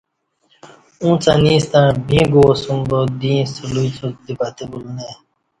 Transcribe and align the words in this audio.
اُݩڅ 1.03 1.23
انیستݩع 1.35 1.85
ویݩگ 2.07 2.29
گواسوم 2.33 2.79
با 2.89 2.99
دی 3.19 3.31
ایݩستہ 3.39 3.63
لوئ 3.73 3.89
څوڅ 3.97 4.15
دی 4.25 4.33
پتہ 4.39 4.63
بولہ 4.69 4.91
نہ 4.95 5.03
ائی 5.07 5.15